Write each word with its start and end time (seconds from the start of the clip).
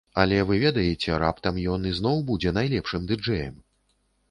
Але 0.21 0.37
вы 0.51 0.55
ведаеце, 0.61 1.11
раптам 1.25 1.61
ён 1.75 1.85
ізноў 1.91 2.25
будзе 2.33 2.55
найлепшым 2.61 3.07
ды-джэем? 3.13 3.63